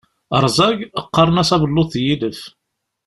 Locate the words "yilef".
2.05-2.41